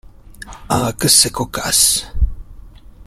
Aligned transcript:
Ah! 0.67 0.93
que 0.97 1.07
c’est 1.07 1.29
cocasse! 1.29 2.07